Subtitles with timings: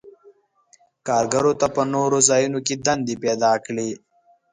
[1.07, 3.89] کارګرو ته په نورو ځایونو کې دندې پیداکړي.